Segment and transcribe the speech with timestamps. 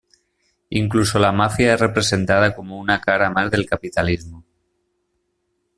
[0.71, 4.43] Incluso la mafia es representada como una cara más del capitalismo.